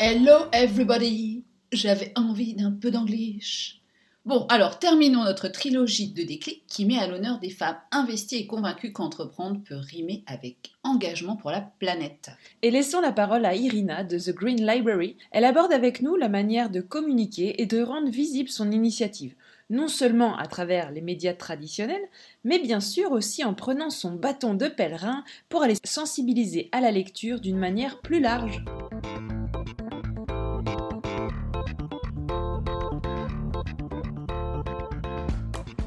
[0.00, 3.83] Hello everybody J'avais envie d'un peu d'anglish.
[4.26, 8.46] Bon, alors terminons notre trilogie de déclic qui met à l'honneur des femmes investies et
[8.46, 12.30] convaincues qu'entreprendre peut rimer avec engagement pour la planète.
[12.62, 15.18] Et laissons la parole à Irina de The Green Library.
[15.30, 19.34] Elle aborde avec nous la manière de communiquer et de rendre visible son initiative,
[19.68, 22.08] non seulement à travers les médias traditionnels,
[22.44, 26.92] mais bien sûr aussi en prenant son bâton de pèlerin pour aller sensibiliser à la
[26.92, 28.64] lecture d'une manière plus large.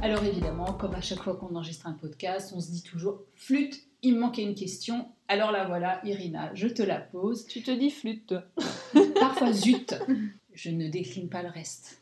[0.07, 3.77] Alors évidemment, comme à chaque fois qu'on enregistre un podcast, on se dit toujours flûte,
[4.01, 5.09] il me manquait une question.
[5.27, 7.45] Alors là voilà, Irina, je te la pose.
[7.45, 8.33] Tu te dis flûte,
[9.19, 9.95] Parfois zut,
[10.53, 12.01] je ne décline pas le reste.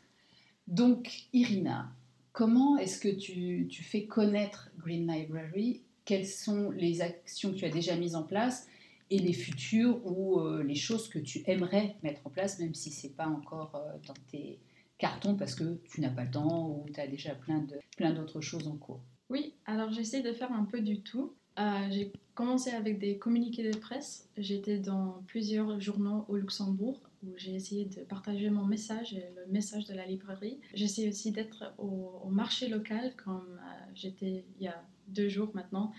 [0.68, 1.90] Donc Irina,
[2.30, 5.82] comment est-ce que tu, tu fais connaître Green Library?
[6.04, 8.68] Quelles sont les actions que tu as déjà mises en place?
[9.10, 12.92] Et les futures ou euh, les choses que tu aimerais mettre en place, même si
[12.92, 14.60] c'est pas encore euh, dans tes
[14.98, 18.12] cartons parce que tu n'as pas le temps ou tu as déjà plein de plein
[18.12, 19.00] d'autres choses en cours.
[19.28, 21.34] Oui, alors j'essaie de faire un peu du tout.
[21.58, 24.28] Euh, j'ai commencé avec des communiqués de presse.
[24.36, 29.50] J'étais dans plusieurs journaux au Luxembourg où j'ai essayé de partager mon message et le
[29.50, 30.60] message de la librairie.
[30.74, 33.58] J'essaie aussi d'être au, marché local comme
[33.94, 35.92] j'étais il y a deux jours maintenant,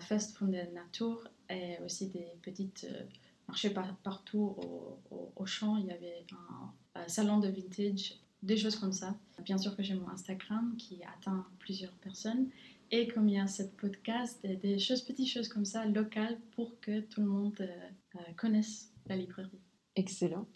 [0.00, 3.02] Fest von der Natur et aussi des petites euh,
[3.48, 4.54] marchés par- partout
[5.10, 5.76] au, au, champ.
[5.76, 6.24] Il y avait
[6.94, 9.14] un salon de vintage, des choses comme ça.
[9.44, 12.48] Bien sûr que j'ai mon Instagram qui atteint plusieurs personnes.
[12.90, 16.78] Et comme il y a cette podcast, des, choses, petites choses comme ça, locales, pour
[16.80, 17.66] que tout le monde euh,
[18.16, 19.60] euh, connaisse la librairie.
[19.96, 20.46] Excellent.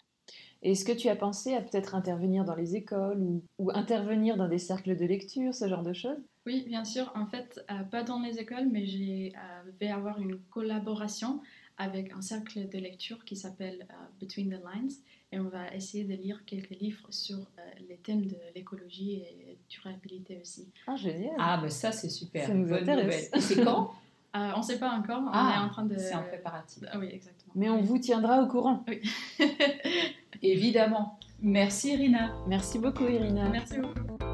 [0.61, 4.47] Est-ce que tu as pensé à peut-être intervenir dans les écoles ou, ou intervenir dans
[4.47, 6.19] des cercles de lecture, ce genre de choses?
[6.45, 7.11] Oui, bien sûr.
[7.15, 9.31] En fait, euh, pas dans les écoles, mais je
[9.79, 11.41] vais avoir une collaboration
[11.77, 14.91] avec un cercle de lecture qui s'appelle euh, Between the Lines.
[15.31, 19.57] Et on va essayer de lire quelques livres sur euh, les thèmes de l'écologie et
[19.69, 20.67] durabilité aussi.
[20.87, 22.47] Ah, génial Ah ben ça c'est super.
[22.47, 23.29] Ça nous Bonne intéresse.
[23.39, 23.91] c'est quand?
[24.35, 25.97] Euh, on ne sait pas encore, on Ah, est en train de...
[25.97, 26.83] C'est en préparatif.
[26.91, 27.53] Ah oui, exactement.
[27.55, 28.83] Mais on vous tiendra au courant.
[28.87, 29.01] Oui.
[30.43, 31.17] Évidemment.
[31.41, 32.35] Merci Irina.
[32.47, 33.49] Merci beaucoup, Irina.
[33.49, 34.26] Merci beaucoup.